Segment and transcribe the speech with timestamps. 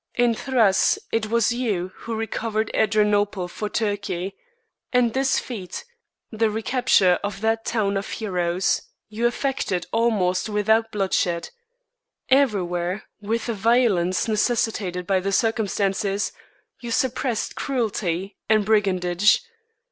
[0.15, 4.35] In Thrace it was you who recovered Adrianople for Turkey,
[4.91, 5.85] and this feat,
[6.31, 11.51] the recapture of that town of heroes, you effected almost without bloodshed.
[12.29, 16.31] Everywhere, with the violence necessitated by the circumstances,
[16.79, 19.43] you suppressed cruelty and brigandage.